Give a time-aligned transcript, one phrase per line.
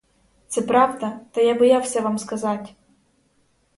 [0.47, 2.75] Це правда, та я боявся вам сказать!